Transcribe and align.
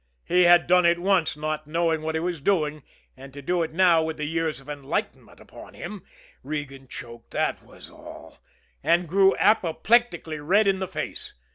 He 0.25 0.45
had 0.45 0.65
done 0.65 0.83
it 0.83 0.97
once 0.97 1.37
not 1.37 1.67
knowing 1.67 2.01
what 2.01 2.15
he 2.15 2.19
was 2.21 2.41
doing, 2.41 2.81
and 3.15 3.31
to 3.33 3.41
do 3.43 3.61
it 3.61 3.71
now 3.71 4.01
with 4.01 4.17
the 4.17 4.25
years 4.25 4.59
of 4.59 4.67
enlightenment 4.67 5.39
upon 5.39 5.75
him 5.75 6.01
Regan 6.41 6.87
choked, 6.87 7.29
that 7.33 7.61
was 7.61 7.91
all, 7.91 8.39
and 8.81 9.07
grew 9.07 9.37
apoplectically 9.37 10.39
red 10.39 10.65
in 10.65 10.79
the 10.79 10.87
face. 10.87 11.35